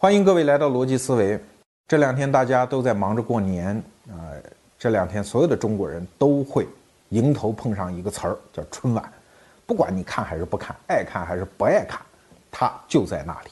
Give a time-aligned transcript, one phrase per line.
[0.00, 1.36] 欢迎各位来到逻辑思维。
[1.88, 3.74] 这两天大家都在忙着过年
[4.08, 4.30] 啊，
[4.78, 6.68] 这两天所有的中国人都会
[7.08, 9.12] 迎头碰上一个词儿，叫春晚。
[9.66, 12.00] 不管你看还是不看，爱看还是不爱看，
[12.48, 13.50] 它就在那里。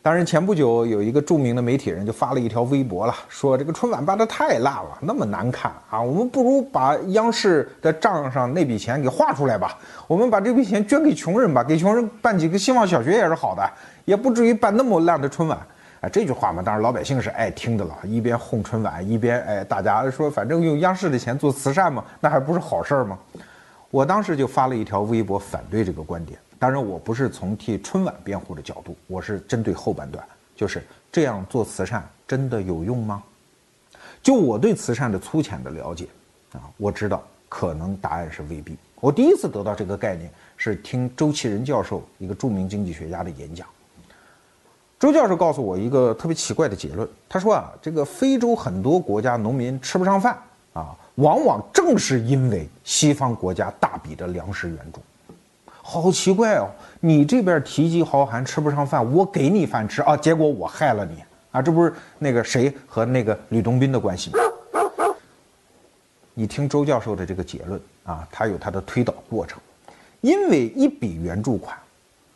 [0.00, 6.00] 当然，前不久有一个著名的媒体人就发了一条微博了，说这个春晚办得太烂了，那么难看啊！
[6.00, 9.76] 我们不如把央视的账上那笔钱给划出来吧，
[10.06, 13.70] 我们把这笔钱捐给穷人吧，给穷人办几个希望小学也是好的，
[14.04, 15.58] 也不至于办那么烂的春晚。
[16.00, 23.18] 啊，这句话嘛，当然老百姓是爱听的了，一边哄春晚，一边哎，大家说反正用央视的钱做慈善嘛，那还不是好事儿吗？
[23.90, 26.38] 我当时就发了一条微博反对这个观点。
[26.58, 30.24] 当然，我不是从替春晚辩护的角度，我是针对后半段，
[30.56, 33.22] 就是这样做慈善真的有用吗？
[34.20, 36.08] 就我对慈善的粗浅的了解，
[36.52, 38.76] 啊，我知道可能答案是未必。
[39.00, 43.66] 我第一次得到这个概念是听周其仁教授一个著名经济学家的演讲。
[44.98, 50.36] 周教授告诉我一个特别奇怪的结论，他说啊，这个非洲很多国家农民吃不上饭
[50.72, 55.00] 啊，往往正是因为西方国家大笔的粮食援助。
[55.66, 56.68] 好奇怪哦！
[57.00, 61.62] 你这边提及豪寒，吃不上饭，我给你饭吃啊，结果我害了你啊！
[61.62, 64.38] 这不是那个谁和那个吕洞宾的关系吗？
[66.34, 69.58] 你听周教授的这个结论啊，他有他的推导过程。
[70.20, 71.76] 因为一笔援助款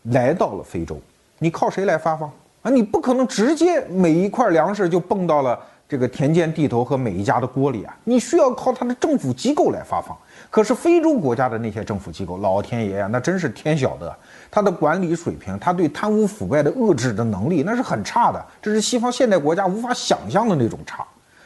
[0.04, 0.98] 来到了非洲，
[1.38, 2.70] 你靠谁来发放啊？
[2.70, 5.60] 你不可能直接每一块粮食就蹦到了
[5.92, 7.94] 这个田间地头和每一家的锅里啊！
[8.04, 10.16] 你需要靠他的政府机构来发放。
[10.48, 14.16] 可是非洲国家的那些政府机构，老天爷呀，那真是天晓得，
[14.50, 21.04] 他的管理水平，他对贪污腐败的遏制的能力，那是很差的，这是西方现代国家无法想象的那种差。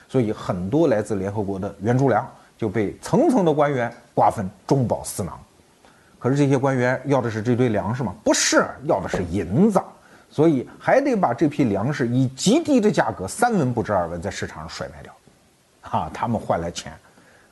[0.08, 2.24] 所以很多来自联合国的援助粮
[2.56, 5.36] 就被层层的官员瓜分，中饱私囊。
[6.20, 8.14] 可是这些官员要的是这堆粮食吗？
[8.22, 9.82] 不是，要的是银子，
[10.30, 15.12] 所以还得把这批粮食以极低的价格，三文不值二文，在市场上甩卖掉，
[15.80, 16.92] 哈，他们换来钱。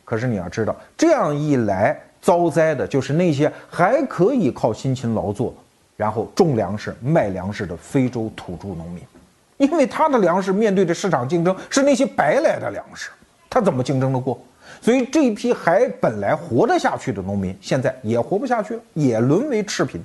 [0.04, 5.54] 可是你要知道，这样一来，遭灾的就是那些还可以靠辛勤劳作，
[5.96, 9.02] 然后种粮食、卖粮食的非洲土著农民，
[9.56, 13.08] 因为他的粮食面对的市场竞争是那些白来的粮食，
[13.48, 14.38] 他怎么竞争得过？
[14.80, 20.02] 所以这一批还本来活得下去的农民，现在也活不下去了，也沦为赤贫。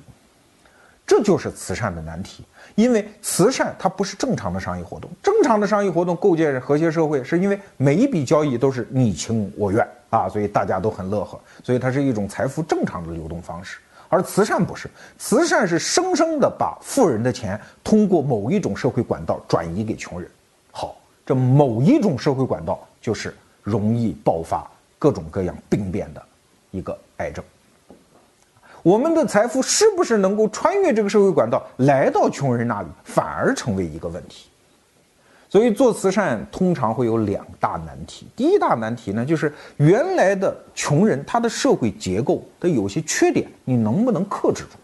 [1.10, 2.44] 这就是慈善的难题。
[2.76, 13.80] 因为慈善它不是正常的商业活动，正常的商业活动构建和谐社会，是因为每一笔交易都是你情我愿啊，所以大家都很乐呵，所以它是一种财富正常的流动方式。
[14.08, 14.88] 而慈善不是，
[15.18, 20.30] 慈善是生生的把富人的钱通过某一种社会管道转移给穷人。
[20.70, 23.34] 好，这某一种社会管道就是
[23.64, 24.64] 容易爆发
[24.96, 26.22] 各种各样病变的
[26.70, 27.44] 一个癌症。
[28.82, 34.46] 我们的财富是不是能够穿越这个社会管道来到穷人那里，反而成为一个问题。
[35.48, 38.26] 所以做慈善通常会有两大难题。
[38.36, 44.76] 第一大难题呢，就是原来的穷人他的社会结构的有些缺点，你能不能克制住？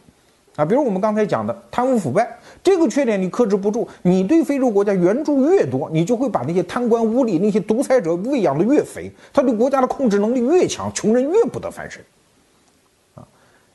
[0.60, 2.28] 啊，比如我们刚才讲的贪污腐败
[2.64, 12.02] 这个缺点，你克制不住，你对非洲国家援助越多，你就会把那些贪官污吏、那些独裁者喂养的越肥，他对国家的控制能力越强，穷人越不得翻身。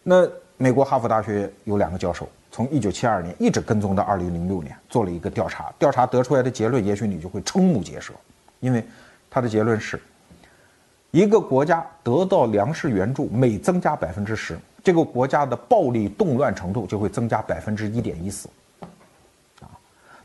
[0.03, 5.71] 那美国哈佛大学有两个教授，从一九七二年一直跟踪到二零零六年，做了一个调查。
[5.77, 8.13] 调查得出来的结论，也许你就会瞠目结舌，
[8.59, 8.83] 因为
[9.29, 10.01] 他的结论是：
[11.11, 18.49] 一个国家得到粮食援助每增加百分之十，这个国家的暴力动乱程度就会增加百分之一点一四。
[19.59, 19.69] 啊，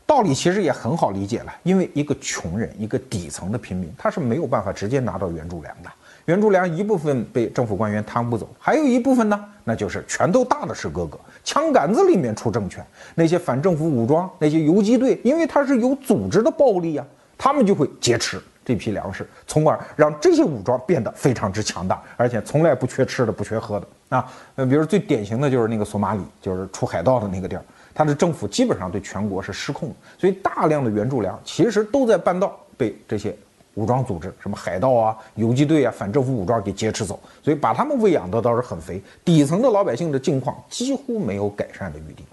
[0.05, 5.91] 道理其实也很好理解了，因为一个穷人，一个底层的平民，他是没有办法直接拿到援助粮的。
[6.27, 12.85] 援助粮一部分被政府官员贪污走，还有一部分呢，那就是拳头大的是哥哥，枪杆子里面出政权。
[13.15, 17.05] 那些反政府武装，那些游击队，因为他是有组织的暴力啊，
[17.37, 24.29] 他们就会劫持这批粮食，从而让这些武装变得非常之强大，而且从来不缺吃的，不缺喝的啊。
[24.55, 27.63] 呃，比如最典型的就是那个索马里，就是出海盗的那个地儿，
[27.95, 33.33] 他的政府基本上对全国是失控，所以大量的援助粮其实都在半道被这些。
[33.77, 42.23] 武装组织，什么海盗啊、游击队啊、反政府武装给劫持走，所以把他们喂养的倒是很肥，底层的老百姓的境况几乎没有改善的余地，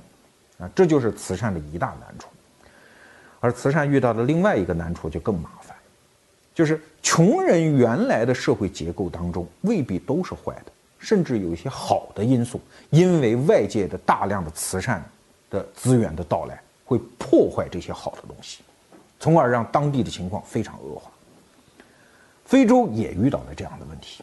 [0.58, 2.28] 啊，这就是慈善的一大难处。
[3.40, 5.76] 而慈善遇到的另外一个难处就更麻烦，
[6.54, 12.58] 就是穷人原来的社会结构当中未必都是坏的，甚至有一些好的因素，
[12.88, 15.04] 因为外界的大量的慈善
[15.50, 18.62] 的资源的到来，会破坏这些好的东西，
[19.20, 21.10] 从而让当地的情况非常恶化。
[22.54, 24.22] 非洲也遇到了这样的问题，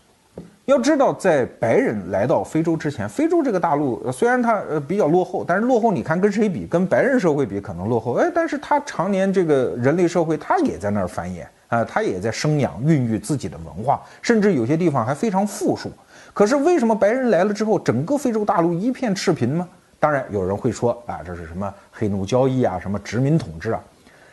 [0.63, 6.65] 要知道，在白人来到非洲之前，非洲这个大陆虽然它呃比较落后，但是落后你看跟谁比？
[6.65, 15.91] 跟白人社会比可能落后，哎，但是它常年这个人类社会，它也在那儿繁衍啊，它也在生养、孕育自己的文化，甚至有些地方还非常富庶。
[16.33, 19.67] 可是为什么白人来了之后，整个非洲大陆一片赤贫呢？
[19.99, 23.83] 当然有人会说啊，这是什么黑奴交易啊，什么殖民统治啊？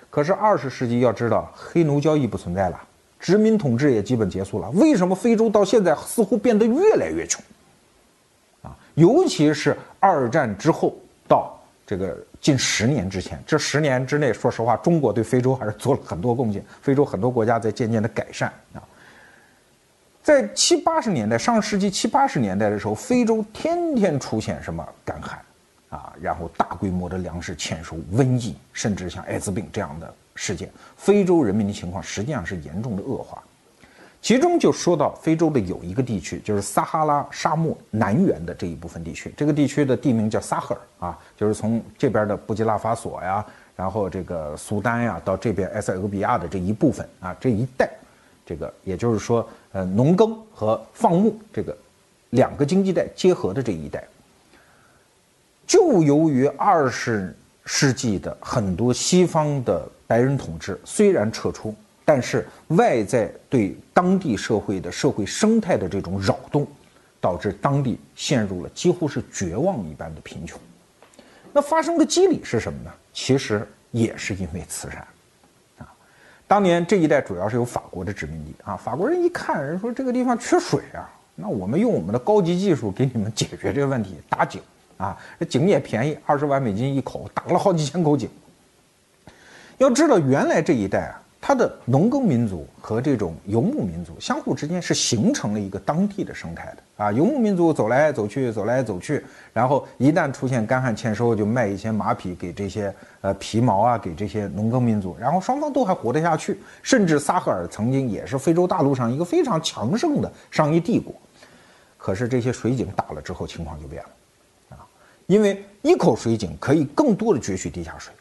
[0.09, 2.81] 可是二十世纪要知道，黑奴交易不存在了。
[3.19, 7.43] 殖民统治也基本结束了，为什么非洲到现在似乎变得越来越穷？
[8.63, 18.83] 啊，尤其是二战之后到这个近十年之前，这十年之内，说实话，中国对非洲还是做了很多贡献，非洲很多国家在渐渐的改善啊。
[20.23, 25.41] 在七八十年代，上世纪七八十年代的时候，非洲天天出现什么干旱
[25.89, 30.15] 啊，然后大规模的粮食欠收、瘟疫，甚至像艾滋病这样的。
[30.41, 33.43] 事件，非洲人民的情况实际上是严重的恶化，
[34.23, 43.45] 其中就说到非洲的有一个地区，就是撒哈拉沙漠南缘的这一部分地区，这个地区的地名叫撒赫尔啊，就是从这边的布吉拉法索呀，
[43.75, 47.91] 然后这个苏丹呀，到这边埃塞俄比亚的这一部分啊，这一带，
[48.47, 51.77] 这个也就是说，呃，农耕和放牧这个
[52.31, 54.05] 两个经济带结合的这一带，
[55.67, 59.85] 就由于二十世纪的很多西方的。
[60.09, 61.73] 白人统治虽然撤出，
[62.03, 66.67] 但是外在对当地社会的社会生态的这种扰动，
[67.21, 70.59] 导致当地陷入了几乎是绝望一般的贫穷。
[71.53, 72.91] 那发生的机理是什么呢？
[73.13, 75.07] 其实也是因为慈善
[75.77, 75.93] 啊。
[76.47, 84.63] 当年这一带主要是有法国的殖民地啊，法国人一看，人说这个地方缺水啊，那我们用我们的高级技术给你们解决这个问题，打井
[84.97, 88.27] 啊，这井也便宜，二十万美金一口，打了好几千口井。
[89.79, 97.13] 要知道，原来这一带啊，它的农耕民族和这种游牧民族相互之间是形成了一个当地的生态的啊。
[97.13, 106.59] 游牧民族走来走去，走来走去，然后一旦出现干旱欠收，就卖一些马匹给这些呃皮毛啊，给这些农耕民族，然后双方都还活得下去。
[106.83, 111.15] 甚至撒赫尔曾经也是非洲大陆上一个非常强盛的商业帝国。
[111.97, 114.09] 可是这些水井打了之后，情况就变了
[114.71, 114.83] 啊，
[115.27, 118.13] 因为一口水井可以更多的攫取地下水。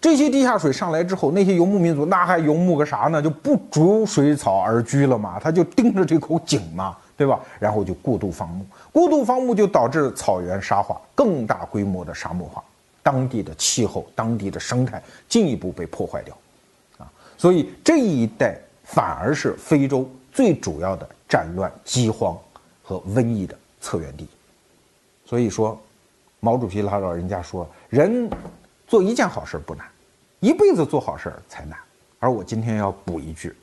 [0.00, 3.20] 这些地下水上来之后，那些游牧民族那还游牧个啥呢？
[3.20, 5.38] 就不逐水草而居了嘛？
[5.38, 7.38] 他就盯着这口井嘛，对吧？
[7.58, 12.64] 然后就过度放牧，过度放牧就导致草原沙化，更大规模的沙漠化，
[13.02, 16.34] 当地的气候、当地的生态进一步被破坏掉，
[16.96, 17.04] 啊，
[17.36, 22.34] 所以这一带反而是非洲最主要的战乱、饥荒
[22.82, 24.26] 和瘟疫的策源地。
[25.26, 25.78] 所以说，
[26.40, 28.30] 毛主席他老人家说人。
[28.90, 29.86] 做一件好事不难，
[30.40, 31.78] 一辈子做好事才难。
[32.18, 33.54] 而我今天要补一句：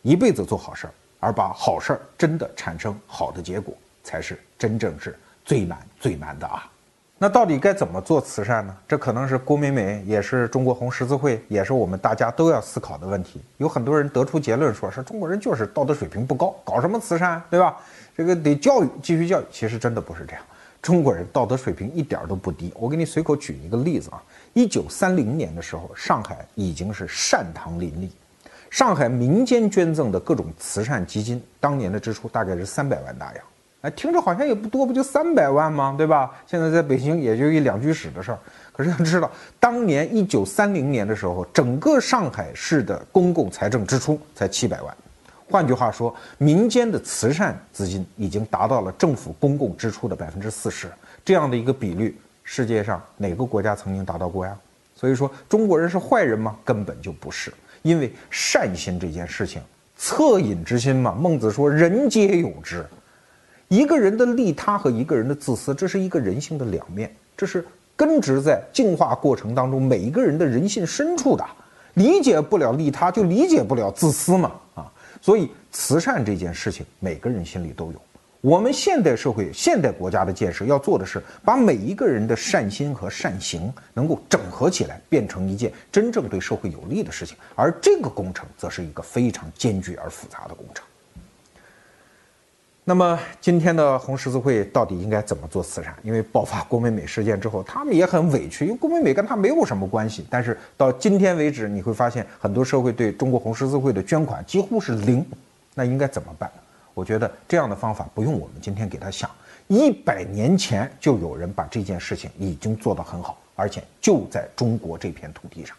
[0.00, 0.88] 一辈子做好事，
[1.20, 5.14] 而把好事真的产生好的结果，才是真正是
[5.44, 6.66] 最难最难的啊！
[7.18, 8.74] 那到底该怎么做慈善呢？
[8.88, 13.42] 这可能是郭美美，也是中国红十字会，也是我们大家都要思考的问题。
[13.58, 17.76] 有很多人得出结论，说是中国人就是道德水平不高，搞什么慈善，对吧？
[18.16, 19.44] 这个得教育，继续教育。
[19.50, 20.42] 其实真的不是这样。
[20.82, 22.72] 中国人道德水平一点都不低。
[22.76, 24.20] 我给你随口举一个例子啊，
[24.52, 28.10] 一九三零年的时候，上海已经是善堂林立，
[28.68, 33.44] 上海民间捐赠的各种慈善基金，当年的支出大概是三百万大洋。
[33.82, 35.94] 哎，听着好像也不多，不就三百万吗？
[35.96, 36.30] 对吧？
[36.46, 38.38] 现在在北京也就一两居室的事儿。
[38.72, 39.30] 可是要知道，
[39.60, 44.96] 当年一九三零年的时候，整个上海市的公共财政支出才七百万。
[45.52, 50.90] 换句话说，民间的慈善资金已经达到了政府公共支出的百分之四十，
[51.22, 54.56] 这样的一个比率，世界上哪个国家曾经达到过呀？
[54.94, 56.56] 所以说，中国人是坏人吗？
[56.64, 59.60] 根本就不是，因为善心这件事情，
[60.00, 61.12] 恻隐之心嘛。
[61.12, 62.82] 孟子说：“人皆有之。”
[63.68, 67.62] 一个人的利他和一个人的自私，这是一个人性的两面，这是
[67.94, 71.44] 根植在进化过程当中每一个人的人性深处的。
[71.94, 74.52] 理解不了利他，就理解不了自私嘛。
[74.74, 74.90] 啊。
[75.22, 78.02] 所以，慈善这件事情，每个人心里都有。
[78.40, 87.36] 我们现代社会、现代国家的建设要做的是，把每一个人的善心和善行能够整合起来，变成一件真正对社会有利的事情。
[87.54, 90.84] 而这个工程，则是一个非常艰巨而复杂的工程。
[92.84, 95.94] 那么今天的红十字会到底应该怎么做慈善？
[96.02, 100.26] 因为爆发郭美美事件之后，他们也很委屈，因为郭美美跟他没有什么关系。
[100.28, 105.24] 但是到今天为止，你会发现很多社会对中国红十字会的捐款几乎是零。
[105.74, 106.50] 那应该怎么办？
[106.92, 109.30] 我觉得这样的方法不用我们今天给他想，
[109.68, 115.76] 一百年前就有人把这件事情已经做得很好，而且就在中国这片土地上。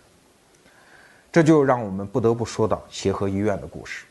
[1.34, 4.06] 这就让我们不得不说到协和医院的故事。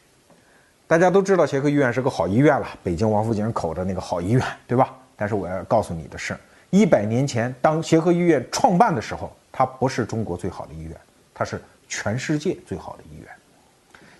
[0.92, 4.94] 大家都知道协和医院是个好医院了，北京王府井口的那个好医院，对吧？
[5.16, 6.36] 但是我要告诉你的是，
[6.68, 10.94] 一百年前当协和医院创办的时候，它不是中国最好的医院，
[11.32, 11.58] 它是
[11.88, 13.26] 全世界最好的医院。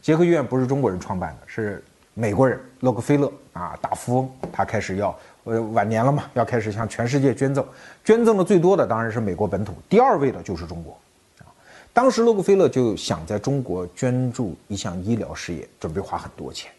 [0.00, 5.14] 协和医院不是中国人创办的，是美国人洛克菲勒啊，大富翁，他开始要
[5.44, 7.62] 呃晚年了嘛，要开始向全世界捐赠，
[8.02, 10.98] 捐赠的最多的当然是美国本土，第二位的就是中国。
[11.94, 16.72] 当时洛克菲勒就想在中国捐助一项医疗事业，准备花很多钱，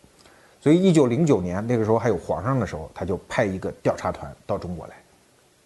[0.60, 4.96] 所以一九零九年那个时候还有皇上的时候，他就派一个调查团到中国来，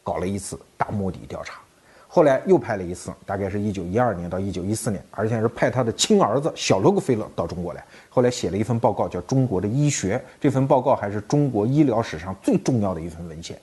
[0.04, 1.62] 搞了一次大摸底调查。
[2.10, 7.84] 后来又派了一次，大概是一九一二年到一九一四年，而且是派他的亲儿子小洛克菲勒到中国来。
[8.10, 10.18] 后来写了一份报告，叫《中国的医学》。
[10.42, 13.58] 这份报告还是中国医疗史上最重要的一份文献。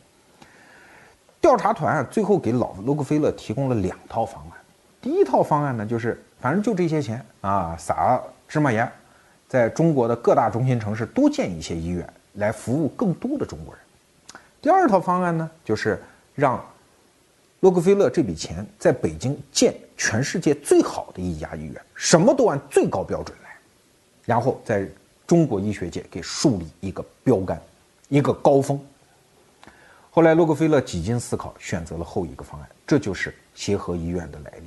[1.41, 4.54] 调查团最后给老洛克菲勒提供了两套方案。
[5.05, 8.19] 第一套方案呢，就是反正就这些钱啊，撒
[8.49, 8.91] 芝麻盐，
[9.47, 13.83] 在中国的各大中心城市多建一些医院，来服务更多的中国人。
[14.63, 16.03] 第二套方案呢，就是
[16.35, 16.59] 让
[17.61, 23.51] 洛克菲勒这笔钱在北京建全世界最好的一家医院，什么都按最高标准来，
[24.25, 24.89] 然后在
[25.27, 27.61] 中国医学界给树立一个标杆，
[28.09, 28.81] 一个高峰。
[30.11, 34.65] 后来洛克菲勒几经思考，选择了后一个方案，这就是协和医院的来历。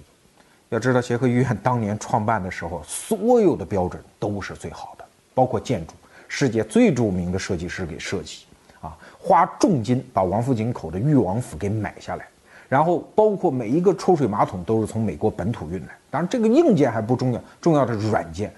[0.70, 5.94] 要知道，协和医院当年创办的时候，所有的标准都是最好的，包括建筑，
[6.28, 8.40] 世界最著名的设计师给设计，
[8.82, 12.28] 啊，花重金把王府井口的裕王府给买下来，
[12.68, 15.96] 然后包括每一个抽水马桶都是从美国本土运来。
[16.10, 18.54] 当然，这个硬件还不重要，重要的是软件。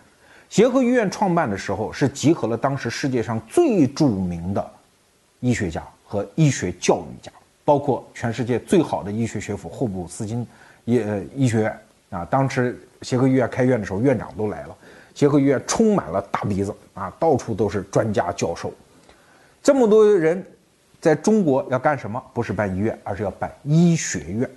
[0.49, 4.71] 协和医院创办的时候，是集合了当时世界上最著名的
[5.41, 7.31] 医学家和医学教育家，
[7.63, 10.47] 包括全世界最好的医学学府霍普斯金
[10.85, 10.99] 医
[11.35, 11.79] 医学院。
[12.09, 14.75] 啊，当时协和医院开院的时候，院长都来了。
[15.13, 18.73] 协和医院充满了大鼻子啊，到处都是专家教授。
[19.61, 20.41] 这么多人
[21.01, 22.23] 在中国要干什么？
[22.33, 24.49] 不是办医院，而是要办医学院。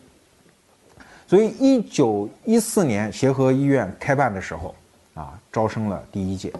[1.26, 4.75] 所以，一九一四年协和医院开办的时候，
[5.14, 6.52] 啊，招生了第一届。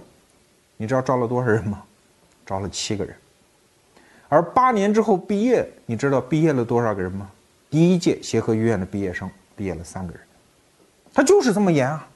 [0.77, 1.83] 你知道招了多少人吗？
[2.45, 3.15] 招了七个人。
[4.29, 7.31] 而八年之后毕业，你知道毕业了多少个人吗？
[7.71, 10.21] 第一届协和医院的毕业生毕业了三个人。
[11.13, 12.07] 他就是这么严啊！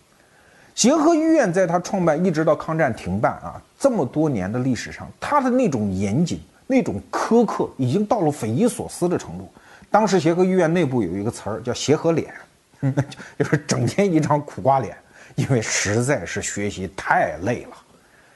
[0.75, 9.49] 协和医院在他创办一直到抗战停办啊，这么多年的历史上，他的那种严谨、那种苛刻，已经到了匪夷所思的程度。
[9.91, 12.33] 当时协和医院内部有一个词儿叫“协和脸”，
[13.39, 14.95] 就是整天一张苦瓜脸，
[15.35, 17.77] 因为实在是学习太累了。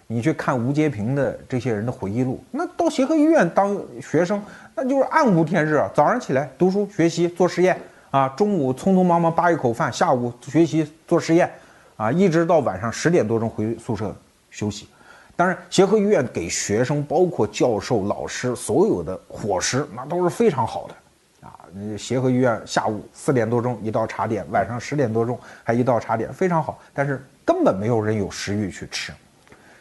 [0.06, 4.42] 你去看吴阶平的这些人的回忆录，那到协和医院当学生，
[4.74, 5.90] 那就是暗无天日啊！
[5.94, 7.78] 早上起来读书学习做实验。
[8.10, 11.50] 啊，中午匆匆忙忙扒一口饭，下午学习做实验，
[11.96, 14.14] 啊，一直到晚上十点多钟回宿舍
[14.50, 14.88] 休息。
[15.36, 21.46] 当然，协和医院给学生，包括教授、老师，所有的伙食那都是非常好的。
[21.46, 21.54] 啊，
[21.96, 26.78] 协和医院下午四点多钟一道茶点，晚上十点多钟还一道茶点，非常好。
[26.92, 29.12] 但是根本没有人有食欲去吃。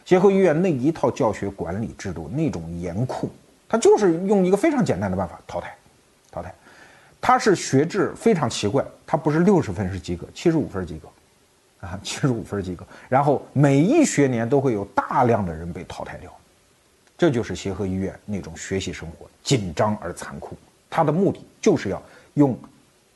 [0.06, 3.30] 协和医院那一套教学管理制度，那种严酷，
[3.68, 5.76] 他就是用一个非常简单的办法淘汰，
[6.32, 6.54] 淘汰。
[7.22, 11.08] 他是学制非常奇怪，他不是六十分是及格，七十五分及格，
[11.88, 12.86] 啊， 七十五分及格。
[13.08, 16.32] 然后每一学年都会有大量的人被淘汰掉，
[17.18, 20.58] 这就是协和医院那种学习生活紧张而残酷。
[20.90, 22.02] 他的目的就是要
[22.36, 22.58] 用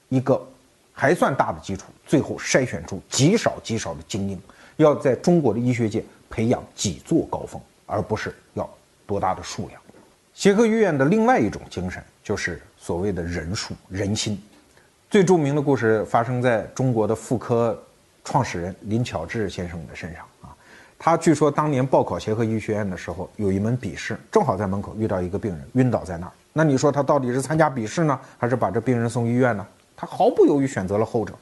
[0.09, 0.39] 一个
[0.91, 4.39] 还算大的基础，最后筛选出极少极少的精英，
[4.77, 8.69] 要在中国的医学界培养几座高峰，而不是要
[9.07, 9.81] 多大的数量。
[10.33, 12.61] 协和医院的另外一种精神就是。
[12.85, 14.37] 所谓的人数人心，
[15.09, 17.81] 最著名的故事发生在中国的妇科
[18.25, 20.51] 创始人林巧稚先生的身上啊。
[20.99, 26.31] 他据说当年报考协和医学院的时候，有一门笔试，正好在门口遇到一个病人晕倒在那儿。
[26.51, 29.65] 那你说他到底是参加笔试呢，还是把这病人送医院呢？
[29.95, 31.33] 他毫不犹豫选择了后者，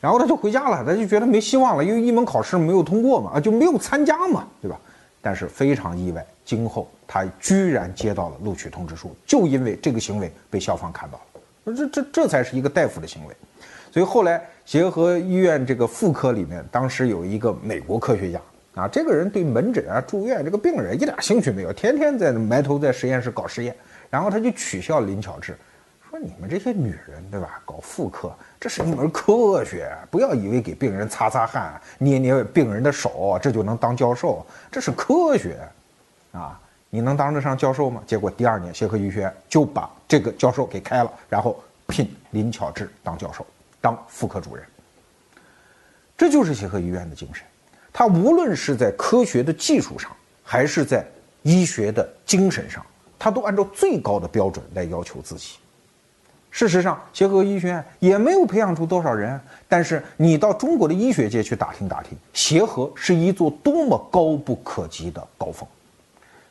[0.00, 4.78] 然后他就回家了，他就觉得没希望了，因为一门考试没有通过嘛，啊就没有参加嘛，对吧？
[5.20, 13.36] 但是非常意外，今后他居然接到了录取通知书，就因为这个行为被校方看到了，这这这才是一个大夫的行为。
[13.90, 18.40] 所以后来协和医院这个妇科里面，当时有一个美国科学家
[18.74, 23.74] 啊，这个人对门诊啊、住院这个病人一点兴趣没有，天天在埋头在实验室搞实验，
[24.08, 25.54] 然后他就取笑林巧稚。
[26.08, 27.60] 说你们这些女人，对吧？
[27.64, 34.46] 搞妇科，这是一门科学，不要以为给病人擦擦汗、捏捏病人的手，这就能当教授。
[34.70, 35.58] 这是科学，
[36.36, 38.02] 啊，你能当得上教授吗？
[38.06, 43.46] 结果第二年，协和医学院就把这个教授给开了，然后聘林巧稚当教授，
[43.80, 44.64] 当妇科主任。
[46.16, 47.44] 这就是协和医院的精神，
[47.92, 50.10] 它无论是在科学的技术上，
[50.42, 51.04] 还是在
[51.42, 52.84] 医学的精神上，
[53.18, 55.56] 他都按照最高的标准来要求自己。
[56.50, 59.38] 事实上，协和医学院也没有培养出多少人。
[59.68, 65.68] 但是你到中国的医学界去打听打听，协和是一座多么高不可及的高峰。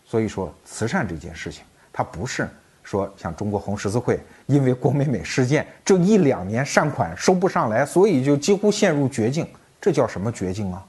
[0.05, 2.47] 所以说，慈善这件事情，它不是
[2.83, 9.47] 说像中国红十字会，因为郭美美事件这一两年善款收不上来，所以就几乎陷入绝境。
[9.81, 10.85] 这叫什么绝境啊？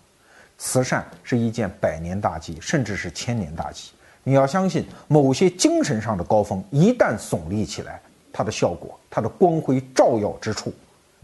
[0.58, 3.90] 慈善是一件百年大计，甚至是千年大计。
[4.22, 8.00] 你要相信，某些精神上的高峰一旦耸立起来。
[8.32, 10.70] 它的效果，它的光辉照耀之处，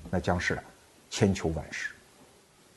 [0.08, 0.58] 那将是
[1.10, 1.90] 千秋万世。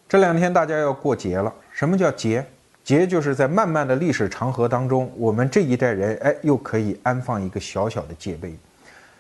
[0.10, 2.46] 这两天大家要过节了，什么叫节？
[2.86, 8.56] 节就是在漫漫的历史长河当中，我们这一代人哎，又可以安放一个小小的界碑。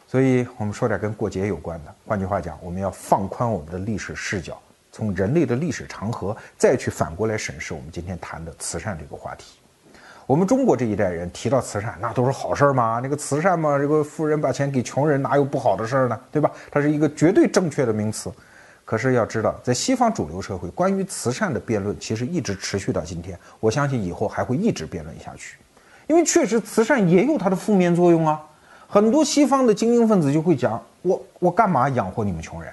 [0.05, 1.91] 所以我们说点跟过节有关的。
[2.05, 9.57] 换句话讲，我们要放宽我们的历史视角，从人类的历史长河再去反过来审视我们今天谈的慈善这个话题。
[10.27, 12.99] 我们中国这一代人提到慈善，那都是好事儿吗？
[13.01, 16.19] 那个慈善嘛，这个富人把钱给穷人，哪有不好的事儿呢？
[16.31, 16.51] 对吧？
[16.69, 18.31] 它是一个绝对正确的名词。
[18.85, 23.37] 可是要知道，在西方主流社会，关于慈善的辩论其实一直持续到今天。
[23.59, 25.57] 我相信以后还会一直辩论下去，
[26.05, 28.39] 因为确实慈善也有它的负面作用啊。
[28.87, 32.71] 很多西方的精英分子就会讲：我我干嘛养活你们穷人？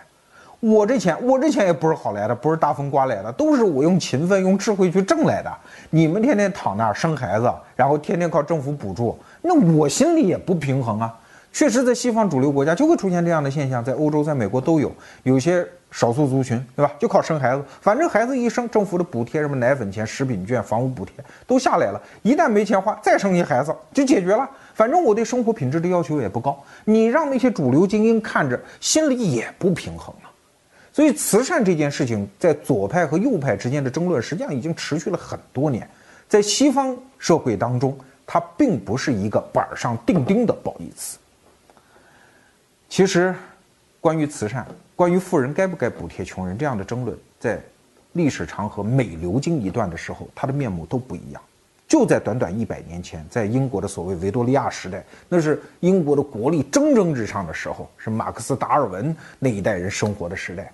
[0.60, 5.50] 我这钱，我这钱也不是好来的，不是大风刮来的，都是我用勤奋、用智慧去挣来的。
[5.90, 11.18] 你们天天躺那儿生孩子，然后天天靠政府补助，那我心里也不平衡啊。
[11.52, 14.92] 确实，在西方主流国家就会出现这样的现象，在欧洲、在美国都有。
[15.24, 16.90] 有些少数族群，对吧？
[16.98, 21.14] 就靠生孩子，反正孩子一生，政府的补贴，什么奶粉钱、食品券、房屋补贴
[21.46, 22.00] 都下来了。
[22.22, 24.48] 一旦没钱花，再生一孩子就解决了。
[24.74, 26.58] 反正我对生活品质的要求也不高。
[26.86, 30.32] 你让那些主流精英看着，心里也不平衡啊。
[30.94, 35.88] 所以，慈善这件事情在左派和右派之间的争论，实际上已经持续了很多年。
[36.28, 37.94] 在西方社会当中，
[38.26, 41.18] 它并不是一个板上钉钉的褒义词。
[42.88, 43.34] 其实，
[44.00, 47.60] 关于慈善，关于富人该不该补贴穷人这样的争论，在
[48.12, 51.42] 历史长河每流经一段的时候，它的面目都不一样。
[51.88, 60.72] 就在短短一百年前，在英国的所谓维多利亚时代，那是英国的国力蒸蒸日上的时候，是马克思、达尔文那一代人生活的时代。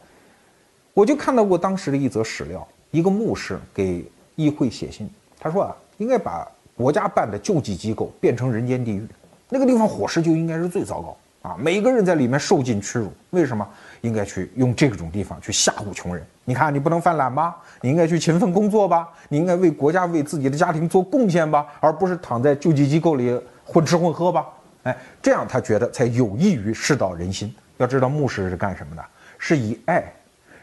[0.94, 4.04] 我就看到过当时的一则史料，一个牧师给
[4.37, 9.04] 议会写信，他说啊，应该把国家办的救济机构变成人间地狱，
[9.48, 11.16] 那个地方伙食就应该是最糟糕
[11.48, 13.11] 啊，每个人在里面受尽屈辱。
[13.30, 13.66] 为什么？
[14.02, 16.24] 应该去用这种地方去吓唬穷人。
[16.44, 17.56] 你看，你不能犯懒吧？
[17.80, 19.08] 你应该去勤奋工作吧？
[19.30, 21.66] 你应该为国家、为自己的家庭做贡献吧？
[21.80, 24.46] 而不是躺在救济机构里混吃混喝吧？
[24.82, 27.52] 哎，这样他觉得才有益于世道人心。
[27.78, 29.02] 要知道，牧师是干什么的？
[29.38, 30.04] 是以爱。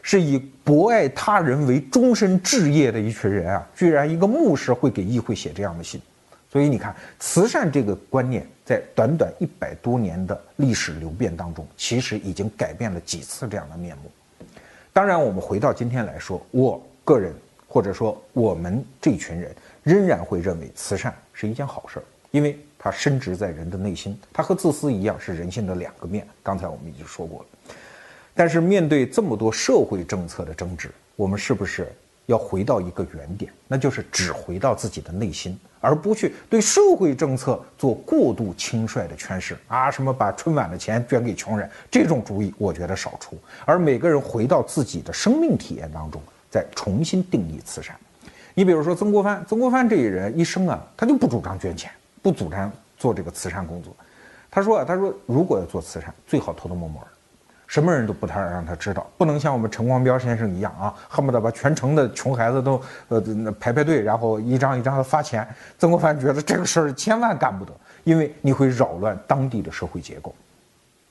[0.08, 6.00] 是以博爱他人为终身志业的一群人啊，居然一个牧师会给议会写这样的信，
[6.50, 14.10] 所以你看，慈善这个观念在短短一百多年的历史流变当中，其实已经改变了几次这样的面目。
[14.92, 17.34] 当然，我们回到今天来说，我个人
[17.68, 26.26] 或者说我们这群人仍然会认为慈善是一件好事儿，因为它深植在人的内心，它和自私一样是人性的两个面。
[26.42, 27.46] 刚才我们已经说过了。
[28.34, 31.92] 但是面对这么多社会政策的争执，我们是不是
[32.26, 33.52] 要回到一个原点？
[33.66, 39.90] 那就是只回到自己的内心，而不去对社会政策做过度轻率的诠释啊？
[39.90, 43.38] 什么把春晚的钱捐给穷人这种主意，我觉得少出。
[43.64, 47.96] 而每个人回到自己的生命体验当中，再重新定义慈善。
[48.54, 51.90] 你比如说曾国藩，曾国藩这一人一生啊，他就不主张捐钱，
[52.22, 53.94] 不主张做这个慈善工作。
[54.50, 57.08] 他说啊，他说如果要做慈善，最好偷偷摸摸的。
[57.66, 63.20] 什么人都不太让他知道，不能像我们陈光标先生一样啊，恨不得把全城的穷孩子都呃
[63.58, 65.46] 排排队，然后一张一张的发钱。
[65.78, 67.72] 曾国藩觉得这个事儿千万干不得，
[68.04, 70.34] 因为你会扰乱当地的社会结构。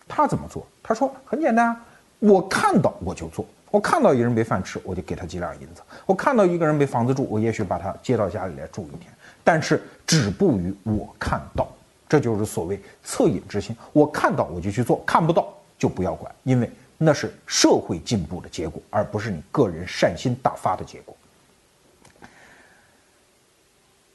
[0.08, 0.66] 他怎么做？
[0.82, 1.82] 他说很简单啊，
[2.20, 9.12] 我看到我就做，我看到一人没饭吃，我就给他几两银子；我看到一个人没房子住，我也许把他接到家里来住一天。
[9.44, 11.68] 但是止步于我看到，
[12.08, 13.76] 这就是所谓恻隐之心。
[13.92, 15.52] 我看到我就去做，看不到。
[15.78, 21.16] 就不要管，因为那是社会进步的结果，而不是你个人善心大发的结果。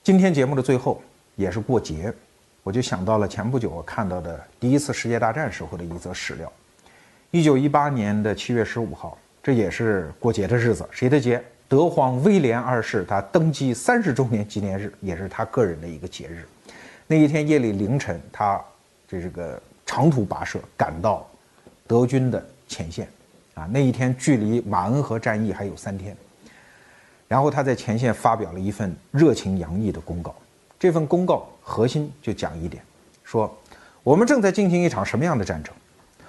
[0.02, 1.02] 今天节目的最后
[1.36, 2.12] 也是过节，
[2.62, 6.50] 我就想到了前不久我看到的第一次世界大战时候的一则史料。
[7.30, 11.42] 一九一八年的七月十五号，这也是过节的日子，谁的节？
[11.68, 16.44] 德皇威廉二世他登基三十周年纪念日，也是他个人的一个节日。
[17.06, 18.60] 那一天夜里凌晨，他
[19.06, 21.24] 这是个长途跋涉赶到。
[21.90, 23.08] 德军的前线，
[23.54, 26.16] 啊，那一天距离马恩河战役还有三天。
[27.26, 30.32] 然后他在前线发表了一份热情洋溢的公告。
[30.78, 32.80] 这份公告核心就讲一点，
[33.24, 33.52] 说
[34.04, 35.74] 我们正在进行一场什么样的战争？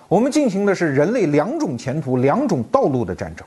[0.08, 3.46] 我们进行的是人类两种前途、两种道路的战争。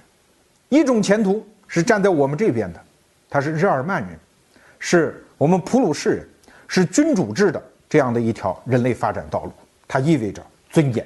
[0.68, 2.80] 一种前途是站在我们这边的，
[3.28, 4.16] 他是日耳曼人，
[4.78, 6.28] 是我们普鲁士人，
[6.68, 9.52] 是君主制的这样的一条人类发展道路。
[9.88, 11.04] 它意味着尊严，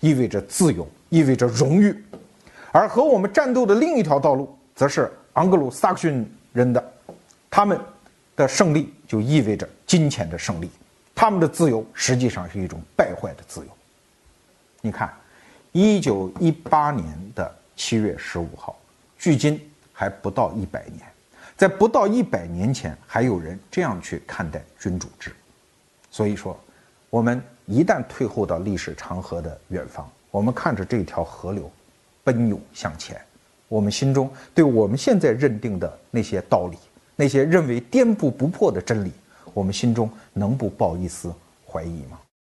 [0.00, 1.96] 意味着自由，意味着荣誉。
[2.70, 6.92] 而和我们战斗的另一条道路，则是盎格鲁撒克逊人的，
[7.50, 7.80] 他们
[8.36, 10.70] 的胜利就意味着金钱的胜利，
[11.14, 13.66] 他们的自由实际上是一种败坏的自由。
[14.80, 15.12] 你看，
[15.72, 18.78] 一九一八年的七月十五号，
[19.18, 19.60] 距今
[19.92, 21.00] 还不到一百年，
[21.56, 25.34] 在不到一百年前，还有人这样去看待君主制。
[26.10, 26.58] 所以说，
[27.10, 31.70] 我们一旦退后到历史长河的远方，我们看着这条河流
[32.24, 33.20] 奔涌向前，
[33.68, 36.78] 我们心中对我们现在认定的那些道理，
[37.14, 39.12] 那些认为颠扑不破的真理，
[39.52, 41.30] 我们心中能不抱一丝
[41.70, 42.18] 怀疑吗？